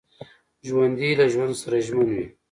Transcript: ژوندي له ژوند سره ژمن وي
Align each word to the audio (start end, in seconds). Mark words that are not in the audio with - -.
ژوندي 0.67 1.09
له 1.19 1.25
ژوند 1.33 1.53
سره 1.61 1.77
ژمن 1.85 2.07
وي 2.15 2.25